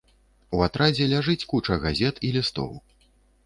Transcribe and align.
У 0.59 0.63
атрадзе 0.67 1.07
ляжыць 1.11 1.47
куча 1.53 1.79
газет 1.87 2.15
і 2.29 2.35
лістоў. 2.41 2.77